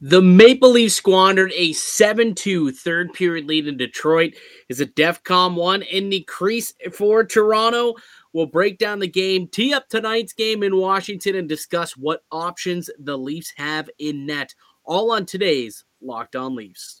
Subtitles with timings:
[0.00, 4.34] The Maple Leafs squandered a 7 2 third period lead in Detroit.
[4.68, 7.94] Is it DEFCON 1 in the crease for Toronto?
[8.32, 12.90] We'll break down the game, tee up tonight's game in Washington, and discuss what options
[12.98, 14.54] the Leafs have in net.
[14.84, 17.00] All on today's Locked On Leafs.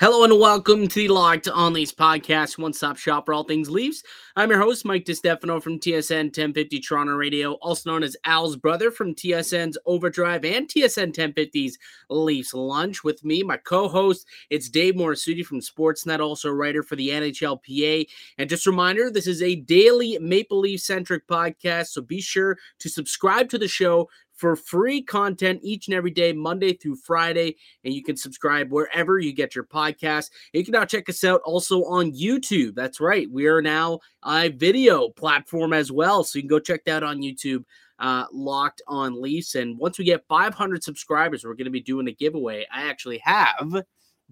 [0.00, 3.68] Hello and welcome to the Locked On Leafs podcast, one stop shop for all things
[3.68, 4.04] Leafs.
[4.36, 8.92] I'm your host, Mike DiStefano from TSN 1050 Toronto Radio, also known as Al's brother
[8.92, 11.78] from TSN's Overdrive and TSN 1050's
[12.10, 13.02] Leafs Lunch.
[13.02, 17.08] With me, my co host, it's Dave Morisuti from Sportsnet, also a writer for the
[17.08, 18.06] NHLPA.
[18.38, 22.56] And just a reminder, this is a daily Maple Leaf centric podcast, so be sure
[22.78, 27.56] to subscribe to the show for free content each and every day, Monday through Friday.
[27.84, 30.30] And you can subscribe wherever you get your podcast.
[30.52, 32.74] You can now check us out also on YouTube.
[32.74, 33.28] That's right.
[33.30, 36.22] We are now a video platform as well.
[36.22, 37.64] So you can go check that on YouTube.
[37.98, 39.56] Uh, locked on Leafs.
[39.56, 42.64] And once we get 500 subscribers, we're going to be doing a giveaway.
[42.72, 43.82] I actually have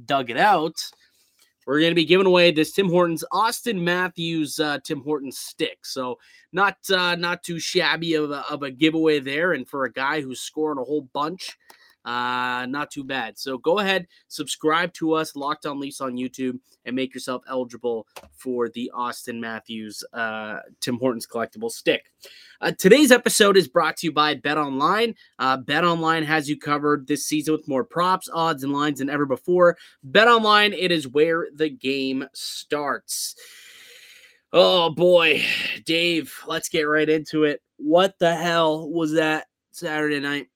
[0.04, 0.76] dug it out
[1.66, 5.84] we're going to be giving away this Tim Hortons Austin Matthews uh, Tim Hortons stick.
[5.84, 6.18] So
[6.52, 10.20] not uh, not too shabby of a, of a giveaway there, and for a guy
[10.20, 11.58] who's scoring a whole bunch,
[12.06, 13.36] uh, not too bad.
[13.36, 18.06] So go ahead, subscribe to us, Locked On Leafs on YouTube, and make yourself eligible
[18.36, 22.12] for the Austin Matthews uh, Tim Hortons collectible stick.
[22.60, 25.14] Uh, today's episode is brought to you by Bet Online.
[25.38, 29.10] Uh, Bet Online has you covered this season with more props, odds, and lines than
[29.10, 29.76] ever before.
[30.04, 33.34] Bet Online, it is where the game starts.
[34.52, 35.42] Oh boy,
[35.84, 37.60] Dave, let's get right into it.
[37.78, 40.46] What the hell was that Saturday night?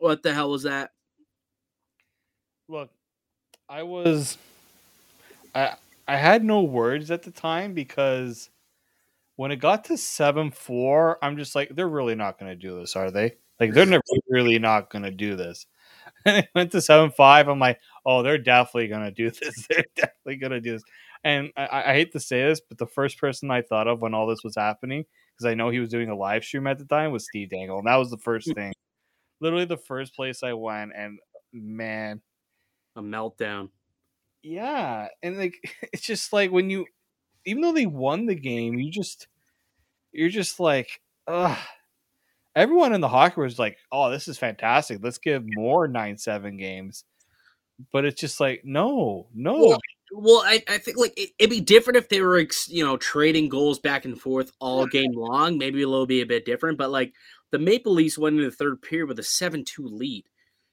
[0.00, 0.90] What the hell was that?
[2.68, 2.90] Look,
[3.68, 4.38] I was
[5.54, 5.74] I
[6.08, 8.48] I had no words at the time because
[9.36, 12.96] when it got to 7-4, I'm just like they're really not going to do this,
[12.96, 13.36] are they?
[13.60, 15.66] Like they're never really not going to do this.
[16.26, 19.66] And it went to 7-5, I'm like, "Oh, they're definitely going to do this.
[19.68, 20.82] They're definitely going to do this."
[21.24, 24.12] And I, I hate to say this, but the first person I thought of when
[24.14, 26.84] all this was happening, because I know he was doing a live stream at the
[26.84, 28.54] time, was Steve Dangle, and that was the first mm.
[28.54, 28.72] thing
[29.40, 31.18] literally the first place I went, and
[31.52, 32.20] man,
[32.96, 33.70] a meltdown.
[34.42, 35.56] Yeah, and like
[35.92, 36.86] it's just like when you,
[37.44, 39.28] even though they won the game, you just
[40.12, 41.58] you're just like, ugh.
[42.56, 44.98] Everyone in the hockey was like, "Oh, this is fantastic.
[45.00, 47.04] Let's give more nine seven games."
[47.92, 49.54] But it's just like, no, no.
[49.54, 49.80] Well,
[50.12, 53.48] well I, I think like it, would be different if they were, you know, trading
[53.48, 55.58] goals back and forth all game long.
[55.58, 57.12] Maybe little be a bit different, but like
[57.50, 60.24] the Maple Leafs went into the third period with a 7 2 lead.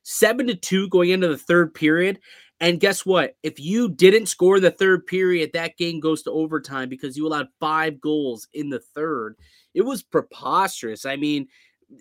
[0.04, 2.20] 7 to 2 going into the third period.
[2.60, 3.36] And guess what?
[3.44, 7.50] If you didn't score the third period, that game goes to overtime because you allowed
[7.60, 9.36] five goals in the third.
[9.76, 11.06] It was preposterous.
[11.06, 11.48] I mean,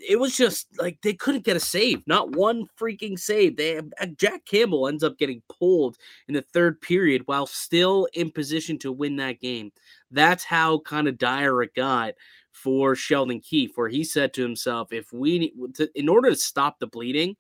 [0.09, 3.57] it was just like they couldn't get a save, not one freaking save.
[3.57, 8.31] They uh, Jack Campbell ends up getting pulled in the third period while still in
[8.33, 9.73] position to win that game.
[10.11, 12.15] That's how kind of dire it got
[12.57, 16.79] for Sheldon Keefe, where he said to himself, if we, to, in order to stop
[16.79, 17.37] the bleeding,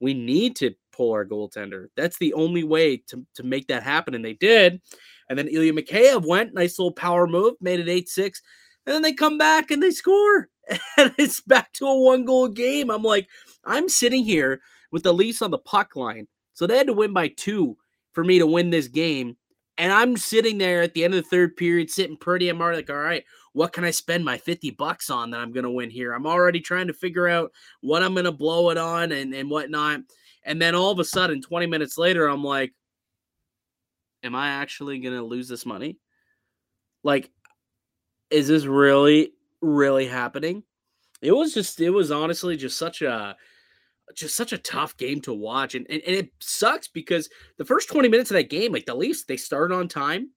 [0.00, 1.86] we need to pull our goaltender.
[1.96, 4.14] That's the only way to, to make that happen.
[4.14, 4.80] And they did.
[5.28, 8.42] And then Ilya Mikheyev went, nice little power move, made it 8 6.
[8.86, 10.48] And then they come back and they score.
[10.96, 12.90] And it's back to a one goal game.
[12.90, 13.28] I'm like,
[13.64, 14.60] I'm sitting here
[14.92, 16.28] with the Leafs on the puck line.
[16.52, 17.76] So they had to win by two
[18.12, 19.36] for me to win this game.
[19.80, 22.50] And I'm sitting there at the end of the third period, sitting pretty.
[22.50, 23.24] I'm already like, all right,
[23.54, 26.12] what can I spend my 50 bucks on that I'm going to win here?
[26.12, 29.48] I'm already trying to figure out what I'm going to blow it on and, and
[29.48, 30.00] whatnot.
[30.44, 32.74] And then all of a sudden, 20 minutes later, I'm like,
[34.22, 35.96] am I actually going to lose this money?
[37.02, 37.30] Like,
[38.28, 39.32] is this really,
[39.62, 40.62] really happening?
[41.22, 43.34] It was just, it was honestly just such a,
[44.14, 45.74] just such a tough game to watch.
[45.74, 47.28] And, and, and it sucks because
[47.58, 50.30] the first 20 minutes of that game, like the Leafs, they started on time.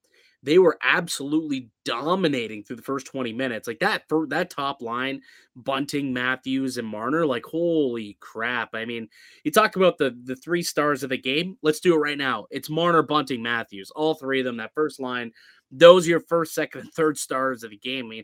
[0.44, 3.66] They were absolutely dominating through the first 20 minutes.
[3.66, 5.22] Like that for that top line,
[5.56, 8.72] Bunting, Matthews, and Marner, like holy crap.
[8.74, 9.08] I mean,
[9.46, 11.58] you talk about the the three stars of the game.
[11.62, 12.48] Let's do it right now.
[12.52, 13.90] It's Marner, Bunting, Matthews.
[13.92, 15.32] All three of them, that first line.
[15.72, 18.08] Those are your first, second, and third stars of the game.
[18.08, 18.24] I mean,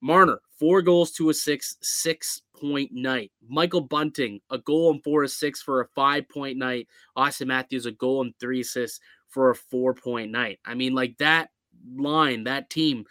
[0.00, 3.32] Marner, four goals to a six, six point night.
[3.48, 6.88] Michael Bunting, a goal and four assists for a five point night.
[7.16, 10.60] Austin Matthews, a goal and three assists for a four point night.
[10.64, 11.50] I mean, like that
[11.96, 13.06] line, that team,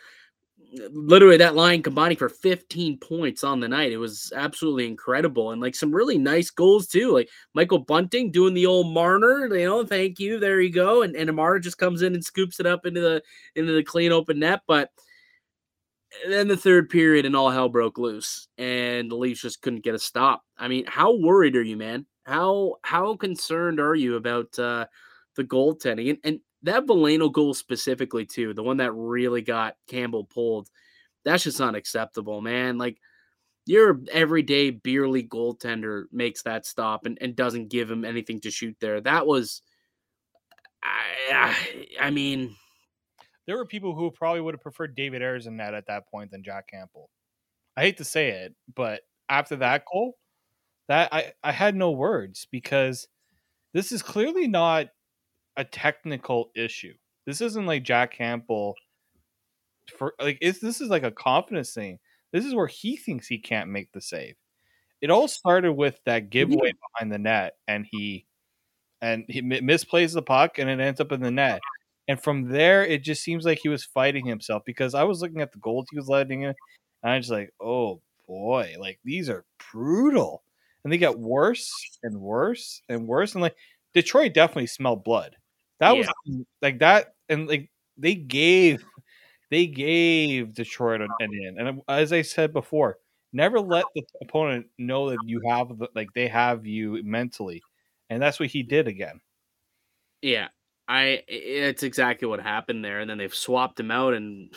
[0.92, 3.92] literally that line combining for 15 points on the night.
[3.92, 7.12] It was absolutely incredible and like some really nice goals too.
[7.12, 10.40] Like Michael Bunting doing the old Marner, you know, thank you.
[10.40, 11.02] There you go.
[11.02, 13.24] And and Marner just comes in and scoops it up into the
[13.56, 14.62] into the clean open net.
[14.68, 14.92] But
[16.28, 19.96] then the third period and all hell broke loose and the Leafs just couldn't get
[19.96, 20.44] a stop.
[20.58, 22.06] I mean, how worried are you, man?
[22.24, 24.86] How how concerned are you about uh
[25.36, 26.10] the goaltending?
[26.10, 30.70] And and that Veleno goal specifically too, the one that really got Campbell pulled,
[31.24, 32.78] that's just unacceptable, man.
[32.78, 32.98] Like
[33.66, 38.52] your everyday beer league goaltender makes that stop and, and doesn't give him anything to
[38.52, 39.00] shoot there.
[39.00, 39.62] That was,
[40.84, 41.56] I,
[42.00, 42.56] I, I mean,
[43.50, 46.30] there were people who probably would have preferred David Ayres in that at that point
[46.30, 47.10] than Jack Campbell.
[47.76, 50.18] I hate to say it, but after that goal,
[50.88, 53.08] that I, I had no words because
[53.74, 54.90] this is clearly not
[55.58, 56.94] a technical issue.
[57.26, 58.76] This isn't like Jack Campbell
[59.98, 61.98] for like it's this is like a confidence thing.
[62.32, 64.36] This is where he thinks he can't make the save.
[65.02, 68.28] It all started with that giveaway behind the net, and he
[69.02, 71.62] and he misplays the puck, and it ends up in the net.
[72.10, 75.42] And from there, it just seems like he was fighting himself because I was looking
[75.42, 76.56] at the goals he was letting in,
[77.04, 80.42] and I was like, oh boy, like these are brutal,
[80.84, 81.72] and they get worse
[82.02, 83.56] and worse and worse, and like
[83.94, 85.36] Detroit definitely smelled blood.
[85.80, 86.08] That yeah.
[86.26, 88.84] was like that, and like they gave
[89.52, 91.60] they gave Detroit an in.
[91.60, 92.98] And as I said before,
[93.34, 97.62] never let the opponent know that you have the, like they have you mentally,
[98.10, 99.22] and that's what he did again.
[100.24, 100.48] Yeah,
[100.90, 104.54] I it's exactly what happened there, and then they've swapped him out and.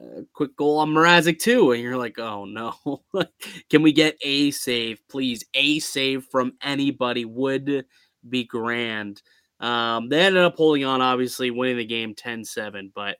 [0.00, 3.02] Uh, quick goal on Mrazek too, and you're like, oh no,
[3.70, 5.44] can we get a save, please?
[5.52, 7.84] A save from anybody would
[8.26, 9.20] be grand.
[9.60, 12.92] Um, they ended up holding on, obviously, winning the game 10 7.
[12.94, 13.18] But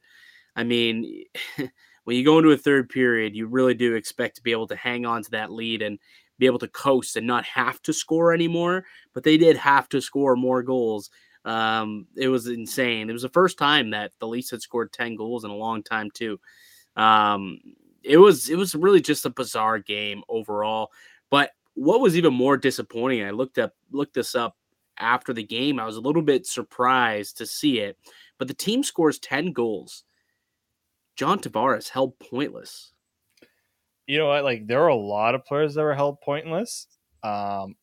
[0.56, 1.24] I mean,
[2.04, 4.76] when you go into a third period, you really do expect to be able to
[4.76, 5.98] hang on to that lead and
[6.38, 8.84] be able to coast and not have to score anymore.
[9.12, 11.10] But they did have to score more goals.
[11.44, 13.08] Um, it was insane.
[13.08, 15.82] It was the first time that the Leafs had scored 10 goals in a long
[15.82, 16.38] time, too.
[16.96, 17.60] Um,
[18.02, 20.90] it was it was really just a bizarre game overall.
[21.30, 24.56] But what was even more disappointing, I looked up looked this up
[24.98, 25.78] after the game.
[25.78, 27.96] I was a little bit surprised to see it,
[28.38, 30.04] but the team scores 10 goals.
[31.16, 32.92] John Tavares held pointless.
[34.06, 34.44] You know what?
[34.44, 36.86] Like there are a lot of players that were held pointless.
[37.22, 37.76] Um,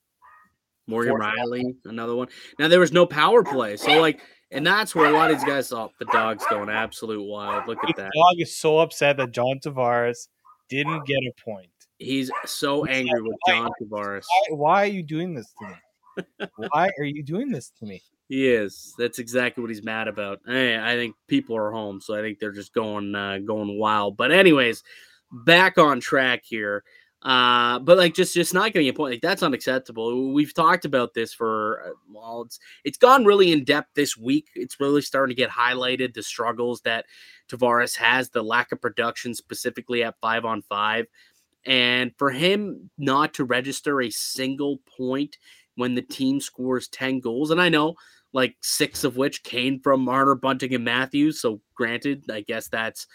[0.87, 2.27] Morgan Rielly, another one.
[2.59, 5.47] Now there was no power play, so like, and that's where a lot of these
[5.47, 7.67] guys thought the dog's going absolute wild.
[7.67, 8.11] Look at the that.
[8.15, 10.27] Dog is so upset that John Tavares
[10.69, 11.69] didn't get a point.
[11.99, 14.23] He's so angry with John Tavares.
[14.49, 16.47] Why, why, are you doing this to me?
[16.71, 18.01] Why are you doing this to me?
[18.29, 18.93] He is.
[18.97, 20.41] That's exactly what he's mad about.
[20.45, 24.17] Hey, I think people are home, so I think they're just going uh, going wild.
[24.17, 24.83] But anyways,
[25.31, 26.83] back on track here.
[27.23, 30.33] Uh, but like just just not getting a point like that's unacceptable.
[30.33, 34.49] We've talked about this for uh, well, it's it's gone really in depth this week.
[34.53, 37.05] It's really starting to get highlighted the struggles that
[37.49, 41.07] Tavares has, the lack of production specifically at five on five,
[41.65, 45.37] and for him not to register a single point
[45.75, 47.51] when the team scores 10 goals.
[47.51, 47.95] And I know
[48.33, 51.39] like six of which came from Marner, Bunting, and Matthews.
[51.39, 53.07] So granted, I guess that's,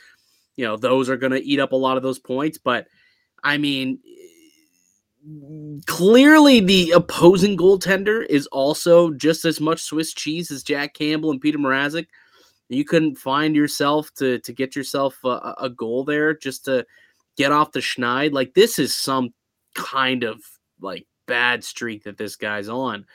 [0.56, 2.58] you know, those are going to eat up a lot of those points.
[2.58, 2.86] But
[3.42, 3.98] I mean,
[5.86, 11.40] clearly the opposing goaltender is also just as much Swiss cheese as Jack Campbell and
[11.40, 12.06] Peter Mrazek.
[12.68, 16.86] You couldn't find yourself to to get yourself a, a goal there just to
[17.36, 18.32] get off the schneid.
[18.32, 19.34] Like this is some
[19.74, 20.40] kind of
[20.80, 23.06] like bad streak that this guy's on.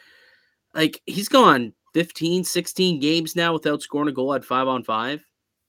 [0.76, 5.26] Like he's gone 15, 16 games now without scoring a goal at five on five.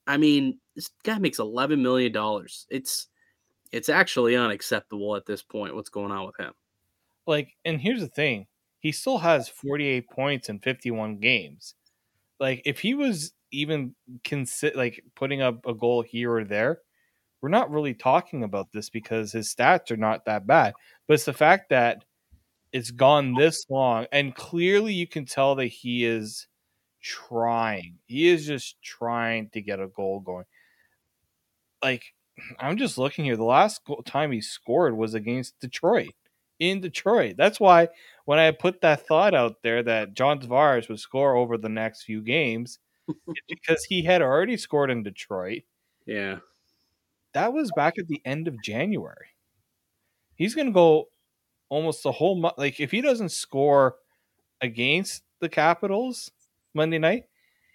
[0.07, 2.67] I mean, this guy makes eleven million dollars.
[2.71, 3.09] It's
[3.73, 5.75] it's actually unacceptable at this point.
[5.75, 6.53] What's going on with him?
[7.27, 8.47] Like, and here's the thing:
[8.79, 11.75] he still has 48 points in 51 games.
[12.41, 13.95] Like, if he was even
[14.25, 16.81] consider like putting up a goal here or there,
[17.41, 20.75] we're not really talking about this because his stats are not that bad.
[21.07, 22.05] But it's the fact that
[22.73, 26.47] it's gone this long and clearly you can tell that he is
[27.01, 30.45] trying he is just trying to get a goal going
[31.83, 32.03] like
[32.59, 36.11] i'm just looking here the last time he scored was against detroit
[36.59, 37.89] in detroit that's why
[38.25, 42.03] when i put that thought out there that john tavares would score over the next
[42.03, 42.79] few games
[43.49, 45.63] because he had already scored in detroit
[46.07, 46.37] yeah
[47.35, 49.29] that was back at the end of january
[50.37, 51.09] he's going to go
[51.69, 52.55] almost the whole month.
[52.59, 53.97] Like if he doesn't score
[54.61, 56.31] against the Capitals
[56.75, 57.25] Monday night,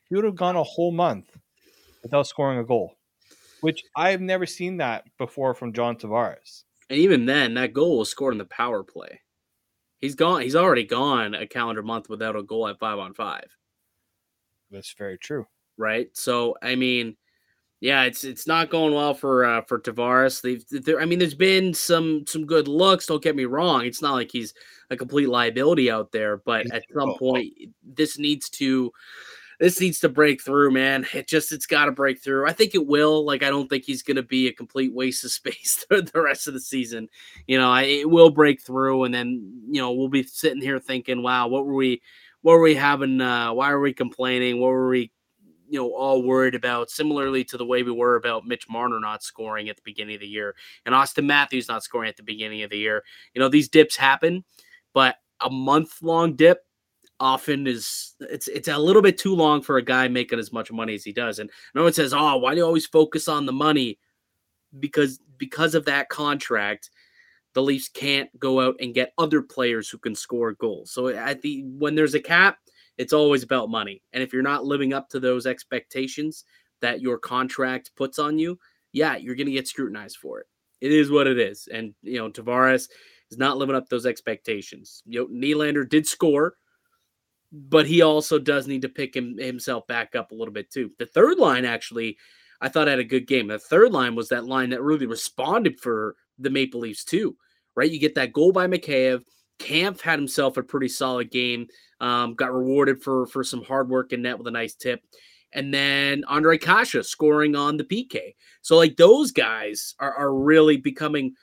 [0.10, 1.38] he would have gone a whole month
[2.02, 2.96] without scoring a goal.
[3.64, 6.64] Which I've never seen that before from John Tavares.
[6.90, 9.22] And even then, that goal was scored in the power play.
[10.00, 10.42] He's gone.
[10.42, 13.46] He's already gone a calendar month without a goal at five on five.
[14.70, 15.48] That's very true.
[15.78, 16.10] Right.
[16.12, 17.16] So I mean,
[17.80, 20.42] yeah, it's it's not going well for uh, for Tavares.
[20.42, 23.06] They've, I mean, there's been some some good looks.
[23.06, 23.86] Don't get me wrong.
[23.86, 24.54] It's not like he's
[24.90, 28.92] a complete liability out there, but at some point, this needs to
[29.60, 31.06] this needs to break through, man.
[31.14, 32.48] It just it's got to break through.
[32.48, 33.26] I think it will.
[33.26, 36.48] Like I don't think he's going to be a complete waste of space the rest
[36.48, 37.10] of the season.
[37.48, 40.80] You know, I, it will break through, and then you know we'll be sitting here
[40.80, 42.02] thinking, wow, what were we,
[42.42, 43.22] what were we having?
[43.22, 44.60] Uh, why are we complaining?
[44.60, 45.12] What were we,
[45.70, 46.90] you know, all worried about?
[46.90, 50.22] Similarly to the way we were about Mitch Marner not scoring at the beginning of
[50.22, 50.56] the year
[50.86, 53.04] and Austin Matthews not scoring at the beginning of the year.
[53.34, 54.44] You know, these dips happen,
[54.94, 56.60] but a month long dip
[57.24, 60.72] often is it's it's a little bit too long for a guy making as much
[60.74, 61.40] money as he does.
[61.40, 63.98] And no one says, "Oh, why do you always focus on the money?"
[64.78, 66.92] Because because of that contract,
[67.54, 70.92] the Leafs can't go out and get other players who can score goals.
[70.92, 72.58] So at the when there's a cap,
[72.98, 74.02] it's always about money.
[74.12, 76.44] And if you're not living up to those expectations
[76.82, 78.60] that your contract puts on you,
[78.92, 80.48] yeah, you're going to get scrutinized for it.
[80.82, 81.70] It is what it is.
[81.72, 82.90] And you know, Tavares
[83.32, 85.04] is not living up those expectations.
[85.06, 86.56] You know, Nylander did score
[87.54, 90.90] but he also does need to pick him, himself back up a little bit too.
[90.98, 92.18] The third line actually,
[92.60, 93.48] I thought had a good game.
[93.48, 97.38] The third line was that line that really responded for the Maple Leafs too,
[97.76, 97.90] right?
[97.90, 99.22] You get that goal by Mikheyev.
[99.60, 101.68] Kampf had himself a pretty solid game.
[102.02, 105.02] Um, got rewarded for for some hard work in net with a nice tip,
[105.54, 108.34] and then Ondrej Kase scoring on the PK.
[108.62, 111.36] So like those guys are are really becoming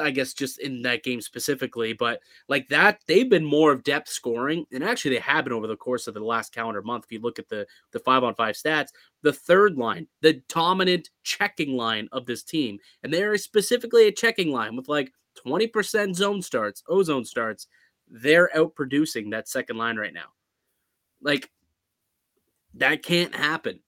[0.00, 4.08] I guess just in that game specifically, but like that, they've been more of depth
[4.08, 7.04] scoring, and actually they have been over the course of the last calendar month.
[7.04, 8.88] If you look at the the five on five stats,
[9.22, 14.12] the third line, the dominant checking line of this team, and they are specifically a
[14.12, 17.66] checking line with like twenty percent zone starts, ozone starts.
[18.08, 20.32] They're out producing that second line right now.
[21.22, 21.50] Like
[22.74, 23.80] that can't happen.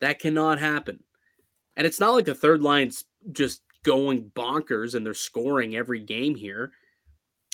[0.00, 1.02] That cannot happen.
[1.76, 6.34] And it's not like the third line's just going bonkers and they're scoring every game
[6.34, 6.72] here.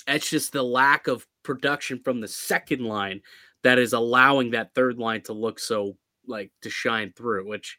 [0.07, 3.21] It's just the lack of production from the second line
[3.61, 5.95] that is allowing that third line to look so
[6.27, 7.77] like to shine through, which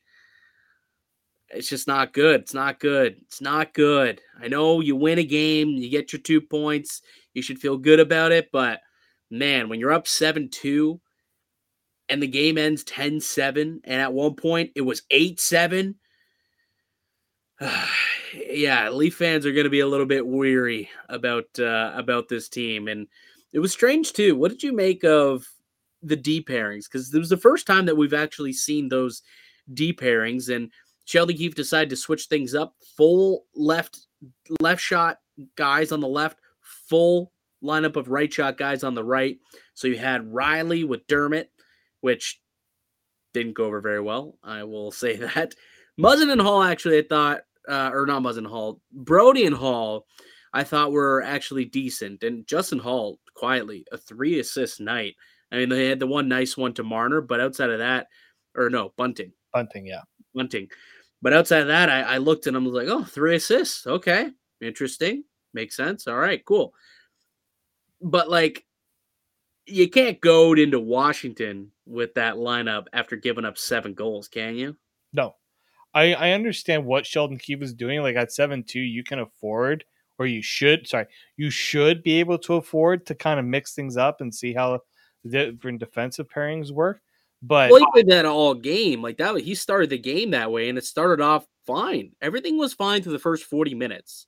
[1.50, 2.42] it's just not good.
[2.42, 3.16] It's not good.
[3.22, 4.20] It's not good.
[4.40, 7.02] I know you win a game, you get your two points,
[7.34, 8.80] you should feel good about it, but
[9.30, 11.00] man, when you're up 7 2
[12.08, 15.96] and the game ends 10 7, and at one point it was 8 7,
[18.50, 22.48] yeah, Leaf fans are going to be a little bit weary about uh, about this
[22.48, 23.06] team, and
[23.52, 24.36] it was strange too.
[24.36, 25.46] What did you make of
[26.02, 26.84] the D pairings?
[26.84, 29.22] Because it was the first time that we've actually seen those
[29.72, 30.70] D pairings, and
[31.04, 32.74] Sheldon Keefe decided to switch things up.
[32.96, 34.06] Full left
[34.60, 35.18] left shot
[35.56, 39.38] guys on the left, full lineup of right shot guys on the right.
[39.74, 41.50] So you had Rielly with Dermott,
[42.00, 42.40] which
[43.32, 44.38] didn't go over very well.
[44.42, 45.54] I will say that.
[45.98, 50.06] Muzzin and Holl actually, I thought uh, or not Muzzin Holl, Brodie and Holl,
[50.52, 52.22] I thought were actually decent.
[52.22, 55.14] And Justin Holl, quietly, a three assist night.
[55.50, 58.08] I mean, they had the one nice one to Marner, but outside of that,
[58.56, 59.32] or no, Bunting.
[59.52, 60.02] Bunting, yeah.
[60.34, 60.68] Bunting.
[61.22, 63.86] But outside of that, I, I looked and I was like, oh, three assists.
[63.86, 64.30] Okay.
[64.60, 65.24] Interesting.
[65.54, 66.06] Makes sense.
[66.06, 66.74] All right, cool.
[68.02, 68.64] But like,
[69.66, 74.76] you can't go into Washington with that lineup after giving up seven goals, can you?
[75.12, 75.36] No,
[75.94, 78.02] I, I understand what Sheldon Keefe is doing.
[78.02, 79.84] Like at seven two, you can afford,
[80.18, 80.86] or you should.
[80.88, 84.52] Sorry, you should be able to afford to kind of mix things up and see
[84.52, 84.80] how
[85.28, 87.00] different defensive pairings work.
[87.42, 89.38] But well, he did that all game like that.
[89.40, 92.12] He started the game that way, and it started off fine.
[92.20, 94.26] Everything was fine through the first forty minutes,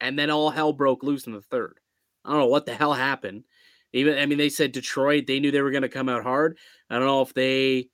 [0.00, 1.78] and then all hell broke loose in the third.
[2.24, 3.44] I don't know what the hell happened.
[3.92, 5.26] Even I mean, they said Detroit.
[5.26, 6.58] They knew they were going to come out hard.
[6.90, 7.90] I don't know if they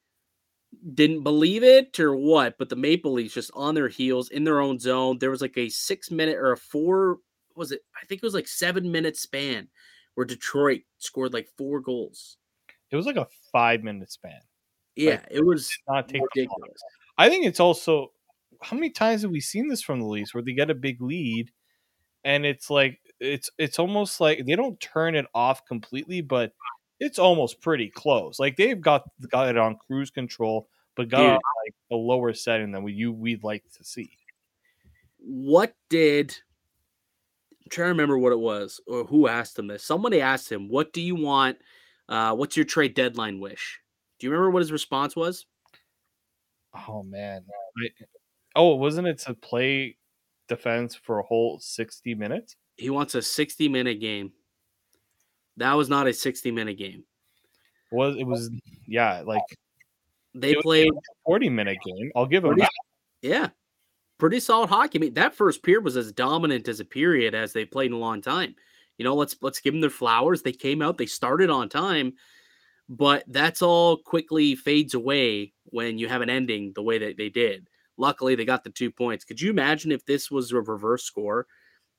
[0.94, 4.60] didn't believe it or what, but the Maple Leafs just on their heels in their
[4.60, 5.18] own zone.
[5.18, 7.18] There was like a six minute or a four,
[7.56, 7.82] was it?
[8.00, 9.68] I think it was like seven minute span
[10.14, 12.36] where Detroit scored like four goals.
[12.90, 14.40] It was like a five minute span.
[14.96, 16.80] Yeah, like, it was not ridiculous.
[17.18, 18.12] I think it's also
[18.62, 21.00] how many times have we seen this from the Leafs where they get a big
[21.00, 21.50] lead
[22.24, 26.52] and it's like it's it's almost like they don't turn it off completely, but
[27.00, 28.38] it's almost pretty close.
[28.38, 32.70] Like they've got got it on cruise control, but got Dude, like a lower setting
[32.70, 34.10] than we you we'd like to see.
[35.18, 36.36] What did
[37.64, 39.82] I'm trying to remember what it was or who asked him this?
[39.84, 41.58] Somebody asked him, "What do you want?
[42.08, 43.80] Uh, what's your trade deadline wish?"
[44.18, 45.46] Do you remember what his response was?
[46.86, 47.44] Oh man.
[47.82, 47.88] I,
[48.56, 49.96] Oh, wasn't it to play
[50.48, 52.56] defense for a whole 60 minutes?
[52.76, 54.32] He wants a 60 minute game.
[55.60, 57.04] That was not a 60 minute game.
[57.92, 58.50] Was it was
[58.86, 59.42] yeah, like
[60.34, 62.10] They played a 40 minute game.
[62.16, 62.70] I'll give them Pretty- that.
[63.22, 63.48] Yeah.
[64.18, 64.98] Pretty solid hockey.
[64.98, 67.96] I mean, that first period was as dominant as a period as they played in
[67.96, 68.54] a long time.
[68.96, 70.42] You know, let's let's give them their flowers.
[70.42, 72.14] They came out, they started on time,
[72.88, 77.28] but that's all quickly fades away when you have an ending the way that they
[77.28, 77.68] did.
[77.96, 79.24] Luckily, they got the two points.
[79.24, 81.46] Could you imagine if this was a reverse score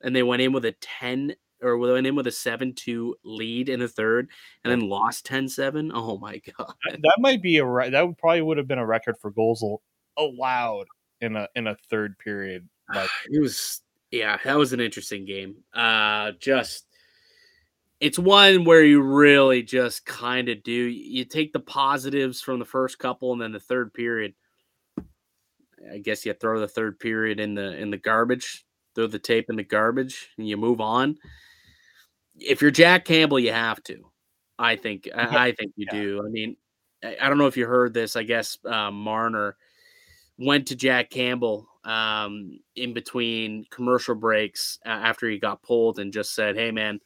[0.02, 3.70] and they went in with a 10 or went in with a 7 2 lead
[3.70, 4.30] in the third
[4.64, 5.92] and then lost 10 7?
[5.94, 6.74] Oh my God.
[6.90, 9.32] That, that might be a re- that would probably would have been a record for
[9.32, 9.82] goals al-
[10.18, 10.88] allowed
[11.22, 12.68] in a in a third period.
[12.94, 16.86] Like it was yeah that was an interesting game uh just
[18.00, 22.66] it's one where you really just kind of do you take the positives from the
[22.66, 24.34] first couple and then the third period
[25.92, 28.66] i guess you throw the third period in the in the garbage
[28.96, 31.16] throw the tape in the garbage and you move on
[32.40, 34.10] if you're jack campbell you have to
[34.60, 36.00] i think i, I think you Yeah.
[36.00, 36.56] do i mean
[37.04, 39.58] I, I don't know if you heard this i guess uh, marner
[40.42, 46.12] went to Jack Campbell um, in between commercial breaks uh, after he got pulled and
[46.12, 47.00] just said, "Hey, man,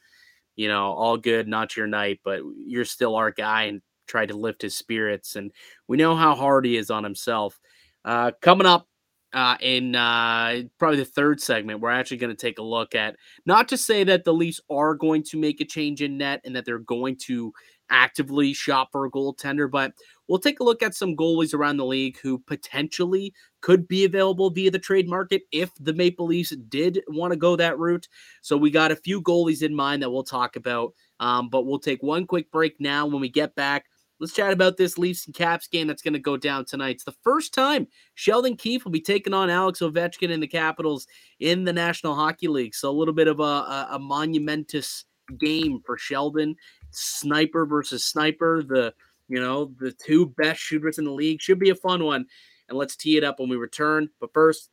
[0.56, 4.36] you know, all good, not your night, but you're still our guy," and tried to
[4.36, 5.36] lift his spirits.
[5.36, 5.52] And
[5.86, 7.58] we know how hard he is on himself.
[8.04, 8.88] Uh, coming up
[9.32, 13.16] uh, in uh, probably the third segment, we're actually going to take a look at
[13.44, 16.54] not to say that the Leafs are going to make a change in net and
[16.56, 17.52] that they're going to
[17.90, 19.92] actively shop for a goaltender, but
[20.28, 24.50] we'll take a look at some goalies around the league who potentially could be available
[24.50, 28.08] via the trade market if the Maple Leafs did want to go that route.
[28.42, 31.78] So we got a few goalies in mind that we'll talk about, um, but we'll
[31.78, 33.06] take one quick break now.
[33.06, 33.86] When we get back,
[34.20, 36.96] let's chat about this Leafs and Caps game that's going to go down tonight.
[36.96, 41.06] It's the first time Sheldon Keefe will be taking on Alex Ovechkin in the Capitals
[41.40, 42.74] in the National Hockey League.
[42.74, 45.04] So a little bit of a, a, a monumentous
[45.38, 46.56] game for Sheldon.
[46.90, 48.94] Sniper versus sniper, the
[49.28, 51.40] you know, the two best shooters in the league.
[51.40, 52.26] Should be a fun one.
[52.68, 54.08] And let's tee it up when we return.
[54.20, 54.70] But first,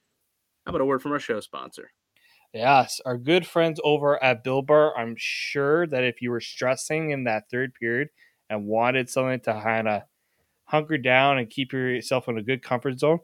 [0.66, 1.92] how about a word from our show sponsor?
[2.54, 4.96] Yes, our good friends over at Built Bar.
[4.96, 8.10] I'm sure that if you were stressing in that third period
[8.54, 10.04] and wanted something to kind of
[10.66, 13.20] hunker down and keep yourself in a good comfort zone,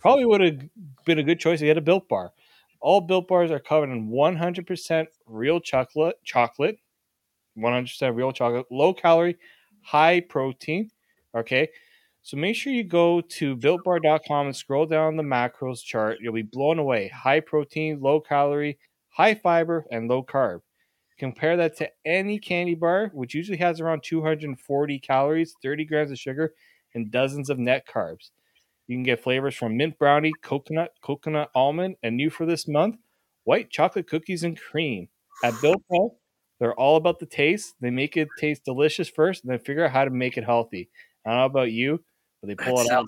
[0.00, 0.60] probably would have
[1.04, 2.32] been a good choice to get a Built Bar.
[2.80, 6.78] All Built Bars are covered in 100% real chocolate, chocolate,
[7.56, 9.36] 100% real chocolate, low calorie,
[9.82, 10.90] high protein.
[11.34, 11.68] Okay.
[12.22, 16.18] So make sure you go to builtbar.com and scroll down the macros chart.
[16.20, 17.08] You'll be blown away.
[17.08, 20.60] High protein, low calorie, high fiber, and low carb.
[21.22, 26.18] Compare that to any candy bar, which usually has around 240 calories, 30 grams of
[26.18, 26.52] sugar,
[26.96, 28.30] and dozens of net carbs.
[28.88, 32.96] You can get flavors from mint brownie, coconut, coconut almond, and new for this month,
[33.44, 35.10] white chocolate cookies and cream.
[35.44, 36.08] At Built Bar,
[36.58, 37.76] they're all about the taste.
[37.80, 40.90] They make it taste delicious first, and then figure out how to make it healthy.
[41.24, 42.02] I don't know about you,
[42.40, 43.06] but they pull That it out.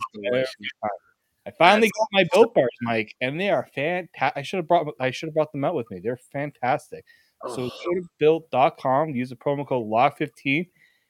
[1.48, 4.36] I finally got my Built Bars, Mike, and they are fantastic.
[4.36, 5.98] I should have brought I should have brought them out with me.
[6.00, 7.04] They're fantastic.
[7.48, 10.68] So go to built.com, use the promo code LOCK15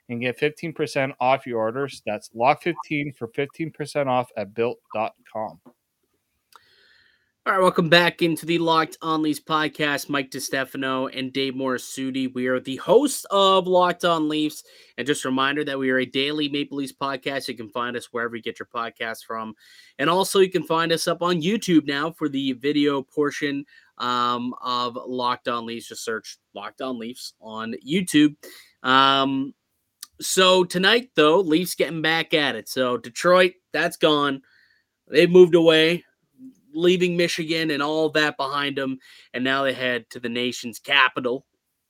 [0.08, 2.02] and get 15% off your orders.
[2.04, 5.60] That's LOCK15 for 15% off at built.com.
[7.46, 10.08] All right, welcome back into the Locked On Leafs podcast.
[10.08, 12.32] Mike DeStefano and Dave Morisuti.
[12.32, 14.64] We are the hosts of Locked On Leafs.
[14.96, 17.46] And just a reminder that we are a daily Maple Leafs podcast.
[17.46, 19.54] You can find us wherever you get your podcasts from.
[19.98, 23.66] And also, you can find us up on YouTube now for the video portion
[23.98, 25.88] um, of Locked On Leafs.
[25.88, 28.36] Just search Locked On Leafs on YouTube.
[28.82, 29.54] Um,
[30.20, 32.68] so tonight, though, Leafs getting back at it.
[32.68, 34.42] So Detroit, that's gone.
[35.08, 36.04] They've moved away
[36.74, 38.98] leaving Michigan and all that behind them.
[39.32, 41.46] And now they head to the nation's capital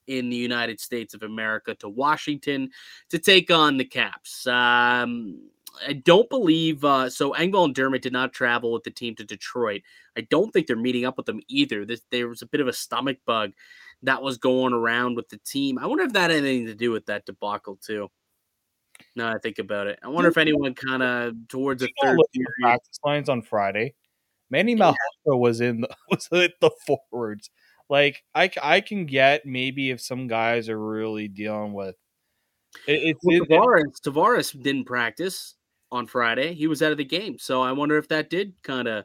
[0.07, 2.71] in the United States of America to Washington
[3.11, 4.47] to take on the Caps.
[4.47, 5.49] Um,
[5.87, 7.33] I don't believe uh, so.
[7.33, 9.83] Engvall and Dermott did not travel with the team to Detroit.
[10.17, 11.85] I don't think they're meeting up with them either.
[11.85, 13.53] This, there was a bit of a stomach bug
[14.03, 15.79] that was going around with the team.
[15.79, 18.11] I wonder if that had anything to do with that debacle too.
[19.17, 22.27] Now I think about it, I wonder if anyone kind of towards the third look
[22.29, 22.55] at the period.
[22.61, 23.95] practice lines on Friday.
[24.51, 24.93] Manny Yeah.
[25.27, 27.51] Malhotra was in the, was at the forwards.
[27.91, 31.97] Like I, I can get maybe if some guys are really dealing with
[32.87, 35.57] it, it's Well, it- Tavares, Tavares didn't practice
[35.91, 36.55] on Friday.
[36.55, 37.39] He was out of the game.
[37.39, 39.05] So I wonder if that did kind of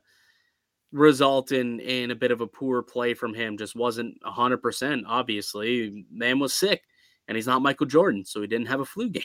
[0.92, 3.58] result in in a bit of a poor play from him.
[3.58, 5.06] Just wasn't hundred percent.
[5.08, 6.84] Obviously, man was sick,
[7.28, 9.24] and he's not Michael Jordan, so he didn't have a flu game.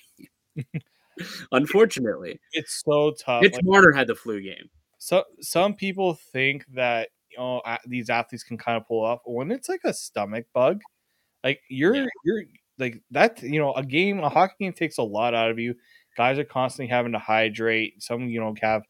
[1.52, 3.42] Unfortunately, it's so tough.
[3.42, 4.68] Mitch Like, Marner had the flu game.
[4.98, 9.50] so some people think that you know these athletes can kind of pull off when
[9.50, 10.80] it's like a stomach bug.
[11.42, 12.06] Like you're yeah.
[12.24, 12.42] you're
[12.78, 13.42] like that.
[13.42, 15.74] You know, a game, a hockey game takes a lot out of you.
[16.16, 18.02] Guys are constantly having to hydrate.
[18.02, 18.82] Some you know have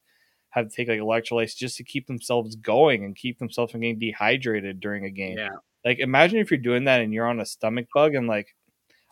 [0.50, 3.98] have to take like electrolytes just to keep themselves going and keep themselves from getting
[3.98, 5.36] dehydrated during a game.
[5.36, 5.56] Yeah.
[5.84, 8.54] Like imagine if you're doing that and you're on a stomach bug and like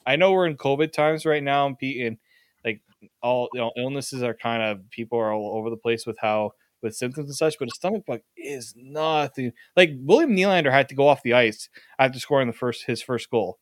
[0.07, 2.19] I know we're in COVID times right now and, Pete, and
[2.65, 2.81] like
[3.23, 6.53] all you know illnesses are kind of people are all over the place with how
[6.83, 9.53] with symptoms and such, but a stomach bug is nothing.
[9.77, 13.31] Like William Nylander had to go off the ice after scoring the first his first
[13.31, 13.59] goal.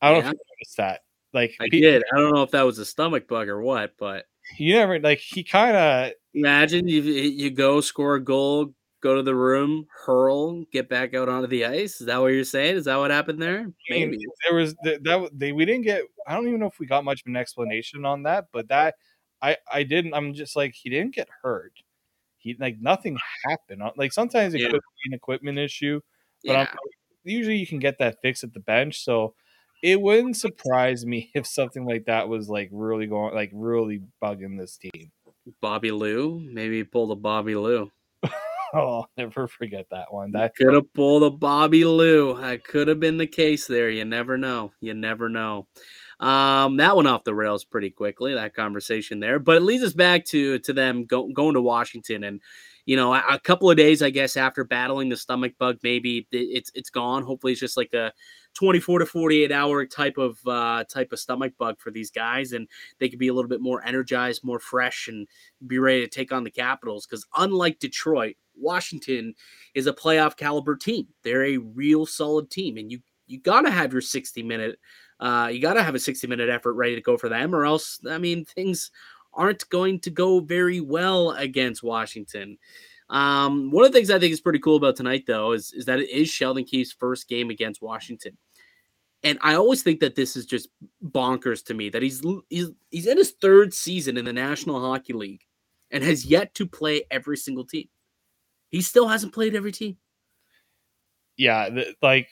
[0.00, 0.24] I don't yeah.
[0.24, 1.00] know if you noticed that.
[1.34, 2.02] Like I did.
[2.12, 5.18] I don't know if that was a stomach bug or what, but you never like
[5.18, 10.64] he kind of imagine you you go score a goal, go to the room, hurl,
[10.72, 12.00] get back out onto the ice.
[12.00, 12.76] Is that what you're saying?
[12.76, 13.66] Is that what happened there?
[13.90, 16.02] Maybe there was that, that they we didn't get.
[16.26, 18.94] I don't even know if we got much of an explanation on that, but that
[19.42, 20.14] I I didn't.
[20.14, 21.72] I'm just like he didn't get hurt.
[22.38, 23.82] He like nothing happened.
[23.82, 24.68] Uh, like sometimes it yeah.
[24.68, 26.00] could be an equipment issue,
[26.44, 26.74] but yeah.
[27.24, 29.02] usually you can get that fixed at the bench.
[29.02, 29.34] So
[29.84, 34.58] it wouldn't surprise me if something like that was like really going like really bugging
[34.58, 35.12] this team.
[35.60, 37.92] Bobby Lou, maybe pull the Bobby Lou.
[38.24, 38.30] oh,
[38.72, 40.32] I'll never forget that one.
[40.32, 42.40] That could have pulled a Bobby Lou.
[42.40, 43.90] That could have been the case there.
[43.90, 44.72] You never know.
[44.80, 45.66] You never know.
[46.18, 48.32] Um, that went off the rails pretty quickly.
[48.32, 52.24] That conversation there, but it leads us back to to them go, going to Washington
[52.24, 52.40] and
[52.86, 56.26] you know, a, a, couple of days, I guess, after battling the stomach bug, maybe
[56.30, 57.22] it's it's gone.
[57.22, 58.12] Hopefully, it's just like a
[58.54, 62.68] 24 to 48 hour type of uh, type of stomach bug for these guys, and
[62.98, 65.26] they could be a little bit more energized, more fresh, and
[65.66, 67.06] be ready to take on the Capitals.
[67.06, 69.34] Because unlike Detroit, Washington
[69.74, 71.08] is a playoff caliber team.
[71.22, 74.78] They're a real solid team, and you you gotta have your 60 minute.
[75.20, 77.64] Uh, you got to have a 60 minute effort ready to go for them, or
[77.64, 78.90] else, I mean, things
[79.32, 82.58] aren't going to go very well against Washington.
[83.10, 85.84] Um, one of the things I think is pretty cool about tonight, though, is, is
[85.86, 88.36] that it is Sheldon Keefe's first game against Washington.
[89.24, 90.68] And I always think that this is just
[91.02, 95.14] bonkers to me that he's he's he's in his third season in the National Hockey
[95.14, 95.40] League
[95.90, 97.88] and has yet to play every single team.
[98.68, 99.96] He still hasn't played every team.
[101.38, 102.28] Yeah, the, like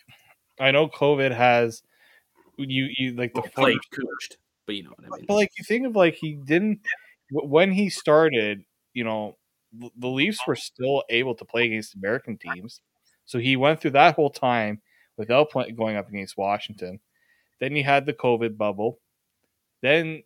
[0.60, 1.82] I know COVID has
[2.58, 5.24] you you like the played coached, but you know what I mean.
[5.26, 6.80] But like you think of like he didn't
[7.30, 9.38] when he started, you know,
[9.72, 12.82] the Leafs were still able to play against American teams.
[13.24, 14.82] So he went through that whole time
[15.16, 17.00] without play, going up against Washington.
[17.60, 18.98] Then you had the COVID bubble.
[19.82, 20.22] Then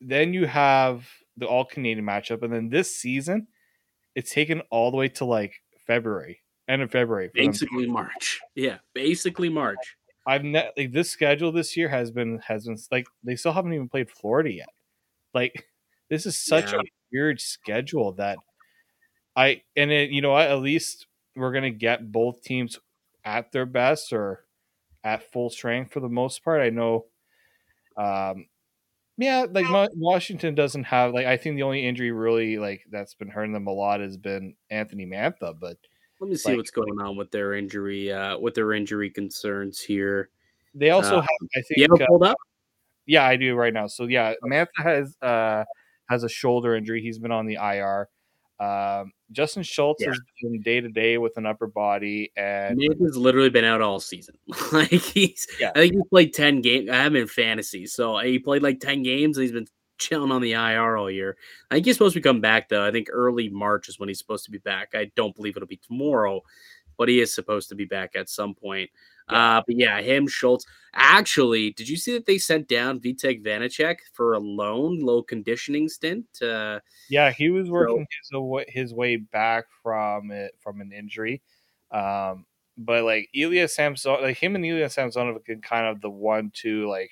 [0.00, 3.46] then you have the all Canadian matchup, and then this season,
[4.14, 5.54] it's taken all the way to like
[5.86, 8.40] February, end of February, basically March.
[8.54, 9.96] Yeah, basically March.
[10.26, 13.72] I've ne- like this schedule this year has been has been like they still haven't
[13.72, 14.68] even played Florida yet.
[15.34, 15.66] Like
[16.10, 16.80] this is such yeah.
[16.80, 18.38] a weird schedule that
[19.34, 20.50] I and it you know what?
[20.50, 22.78] at least we're gonna get both teams
[23.24, 24.44] at their best or
[25.04, 26.60] at full strength for the most part.
[26.60, 27.06] I know,
[27.96, 28.46] um,
[29.18, 33.28] yeah, like Washington doesn't have like I think the only injury really like that's been
[33.28, 35.76] hurting them a lot has been Anthony Mantha, but
[36.20, 39.80] let me see like, what's going on with their injury, uh, with their injury concerns
[39.80, 40.30] here.
[40.74, 42.36] They also uh, have, I think, you have it pulled uh, up.
[43.06, 43.86] Yeah, I do right now.
[43.86, 45.64] So yeah, Mantha has uh
[46.08, 47.02] has a shoulder injury.
[47.02, 48.08] He's been on the IR.
[48.62, 50.10] Um, Justin Schultz yeah.
[50.10, 53.98] has been day to day with an upper body, and has literally been out all
[53.98, 54.36] season.
[54.72, 55.72] like he's, yeah.
[55.74, 56.88] I think he played ten games.
[56.88, 59.36] I have him in fantasy, so he played like ten games.
[59.36, 59.66] and He's been
[59.98, 61.36] chilling on the IR all year.
[61.70, 62.86] I think he's supposed to come back though.
[62.86, 64.90] I think early March is when he's supposed to be back.
[64.94, 66.42] I don't believe it'll be tomorrow,
[66.98, 68.90] but he is supposed to be back at some point.
[69.30, 69.58] Yeah.
[69.58, 70.64] Uh, but yeah, him, Schultz.
[70.94, 75.88] Actually, did you see that they sent down Vitek Vanecek for a loan, low conditioning
[75.88, 76.26] stint?
[76.42, 81.40] Uh, yeah, he was working so, his, his way back from it from an injury.
[81.90, 82.44] Um,
[82.76, 86.88] but like Ilya Samson, like him and Ilya Samsonov have been kind of the one-two
[86.88, 87.10] like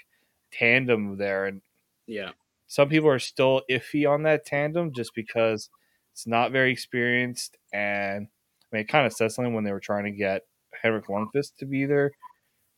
[0.50, 1.62] tandem there, and
[2.06, 2.30] yeah,
[2.66, 5.70] some people are still iffy on that tandem just because
[6.12, 8.26] it's not very experienced, and
[8.72, 10.42] I mean, it kind of says something when they were trying to get
[10.82, 12.10] Henrik Lundqvist to be their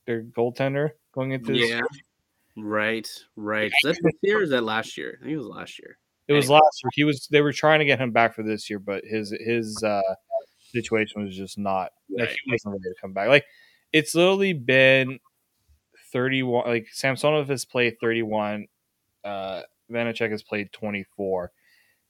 [0.07, 1.71] their goaltender going into this.
[1.71, 1.81] Yeah,
[2.57, 3.73] right, right.
[3.85, 4.43] Is that this year?
[4.43, 5.19] is that last year?
[5.21, 5.99] I think it was last year.
[6.29, 6.91] It was last year.
[6.95, 7.29] He was.
[7.31, 10.01] They were trying to get him back for this year, but his his uh,
[10.73, 11.91] situation was just not.
[12.11, 12.29] Right.
[12.29, 13.29] Like, he wasn't ready to come back.
[13.29, 13.45] Like
[13.93, 15.19] it's literally been
[16.13, 16.67] thirty one.
[16.67, 18.67] Like Samsonov has played thirty one.
[19.25, 21.53] Uh, Vanecek has played twenty four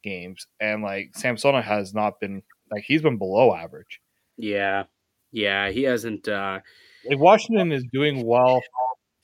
[0.02, 4.00] games, and like Samsonov has not been like he's been below average.
[4.36, 4.84] Yeah,
[5.32, 6.28] yeah, he hasn't.
[6.28, 6.60] Uh,
[7.08, 8.62] like Washington is doing well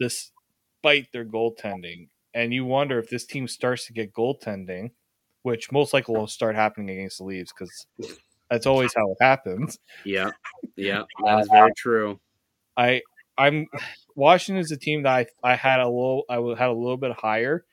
[0.01, 4.91] despite their goaltending, and you wonder if this team starts to get goaltending,
[5.43, 7.87] which most likely will start happening against the Leafs because
[8.51, 9.79] that's always how it happens.
[10.05, 10.31] Yeah,
[10.77, 12.19] yeah, that is very true.
[12.77, 13.03] I
[13.37, 13.67] I'm
[14.17, 17.13] Washington is a team that I I had a little I had a little bit
[17.13, 17.65] higher.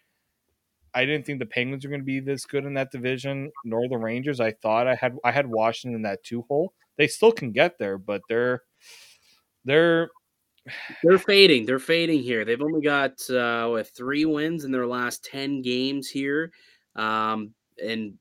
[0.93, 3.89] I didn't think the Penguins were going to be this good in that division, nor
[3.89, 4.39] the Rangers.
[4.39, 6.73] I thought I had I had Washington in that two hole.
[6.97, 8.63] They still can get there, but they're
[9.65, 10.09] they're
[11.03, 11.65] they're fading.
[11.65, 12.45] They're fading here.
[12.45, 16.51] They've only got uh, what, three wins in their last ten games here,
[16.95, 17.53] um,
[17.83, 18.13] and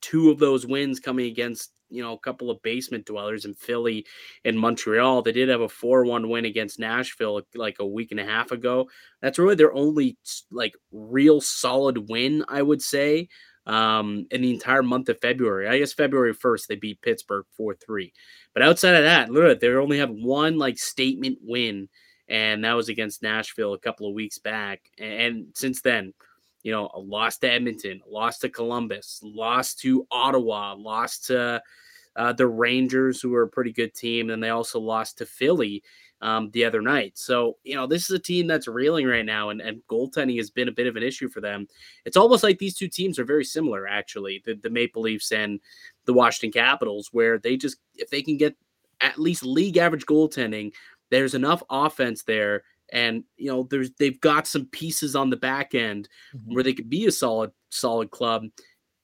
[0.00, 4.04] two of those wins coming against you know a couple of basement dwellers in Philly
[4.44, 5.22] and Montreal.
[5.22, 8.88] They did have a four-one win against Nashville like a week and a half ago.
[9.22, 10.16] That's really their only
[10.50, 13.28] like real solid win, I would say
[13.70, 15.68] um, in the entire month of February.
[15.68, 18.12] I guess February 1st, they beat Pittsburgh 4 3.
[18.52, 21.88] But outside of that, literally, they only have one like statement win,
[22.28, 24.90] and that was against Nashville a couple of weeks back.
[24.98, 26.12] And since then,
[26.64, 31.62] you know, a loss to Edmonton, lost to Columbus, lost to Ottawa, lost to
[32.16, 34.30] uh, the Rangers, who are a pretty good team.
[34.30, 35.84] And they also lost to Philly
[36.22, 37.16] um, the other night.
[37.16, 40.50] So, you know, this is a team that's reeling right now, and, and goaltending has
[40.50, 41.66] been a bit of an issue for them.
[42.04, 45.60] It's almost like these two teams are very similar, actually, the, the Maple Leafs and
[46.04, 48.54] the Washington Capitals, where they just, if they can get
[49.00, 50.72] at least league average goaltending,
[51.10, 52.64] there's enough offense there.
[52.92, 56.54] And you know, there's they've got some pieces on the back end mm-hmm.
[56.54, 58.46] where they could be a solid, solid club,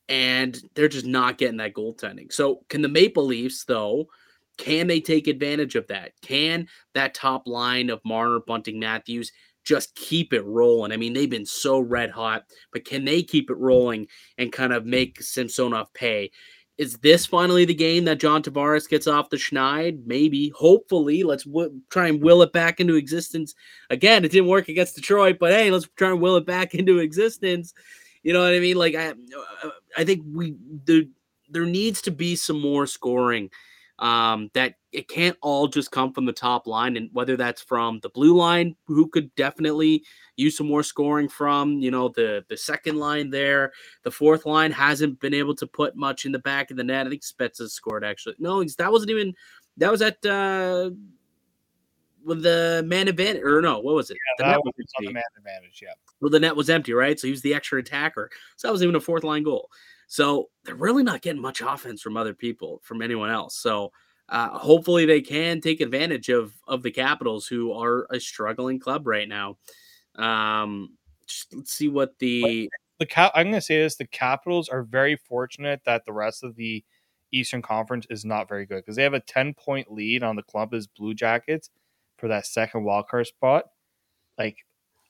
[0.08, 2.32] and they're just not getting that goaltending.
[2.32, 4.08] So, can the Maple Leafs though
[4.58, 6.12] can they take advantage of that?
[6.22, 9.32] Can that top line of Marner, Bunting, Matthews
[9.64, 10.92] just keep it rolling?
[10.92, 14.06] I mean, they've been so red hot, but can they keep it rolling
[14.38, 16.30] and kind of make Samsonov pay?
[16.78, 20.02] Is this finally the game that John Tavares gets off the schneid?
[20.04, 21.22] Maybe, hopefully.
[21.22, 23.54] Let's w- try and will it back into existence.
[23.88, 26.98] Again, it didn't work against Detroit, but hey, let's try and will it back into
[26.98, 27.72] existence.
[28.22, 28.76] You know what I mean?
[28.76, 31.04] Like I, uh, I think we there
[31.48, 33.50] there needs to be some more scoring
[33.98, 38.00] um, that it can't all just come from the top line, and whether that's from
[38.00, 40.04] the blue line, who could definitely
[40.36, 44.72] use some more scoring from, you know, the the second line there, the fourth line
[44.72, 47.06] hasn't been able to put much in the back of the net.
[47.06, 48.36] I think Spezza scored actually.
[48.38, 49.34] No, that wasn't even
[49.78, 50.90] that was at uh
[52.24, 54.16] with the man advantage or no, what was it?
[54.38, 55.92] Yeah, the net was, was the man advantage, yeah.
[56.20, 57.18] Well, the net was empty, right?
[57.18, 58.30] So he was the extra attacker.
[58.56, 59.70] So that was even a fourth line goal.
[60.06, 63.56] So they're really not getting much offense from other people, from anyone else.
[63.56, 63.92] So
[64.28, 69.06] uh, hopefully they can take advantage of of the Capitals, who are a struggling club
[69.06, 69.56] right now.
[70.16, 70.96] Um,
[71.52, 73.32] let's see what the the cap.
[73.34, 76.84] I'm going to say this: the Capitals are very fortunate that the rest of the
[77.32, 80.42] Eastern Conference is not very good because they have a 10 point lead on the
[80.42, 81.70] Columbus Blue Jackets
[82.16, 83.64] for that second wildcard spot.
[84.38, 84.58] Like,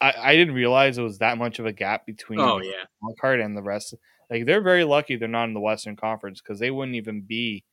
[0.01, 3.45] I, I didn't realize it was that much of a gap between oh yeah wildcard
[3.45, 3.95] and the rest.
[4.31, 7.65] Like they're very lucky they're not in the Western Conference because they wouldn't even be.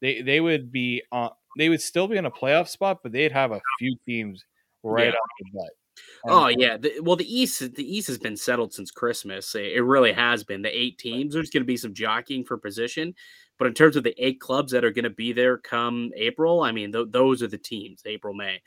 [0.00, 1.30] They they would be on.
[1.58, 4.44] They would still be in a playoff spot, but they'd have a few teams
[4.82, 5.12] right yeah.
[5.12, 5.70] off the butt.
[6.26, 9.54] Oh yeah, the, well the East the East has been settled since Christmas.
[9.54, 10.62] It really has been.
[10.62, 11.34] The eight teams.
[11.34, 13.14] There's going to be some jockeying for position,
[13.58, 16.62] but in terms of the eight clubs that are going to be there come April,
[16.62, 18.02] I mean th- those are the teams.
[18.04, 18.60] April May,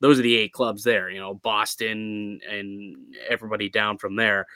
[0.00, 1.10] those are the eight clubs there.
[1.10, 2.96] You know Boston and
[3.28, 4.46] everybody down from there.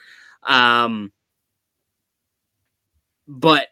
[0.43, 1.11] Um,
[3.31, 3.67] but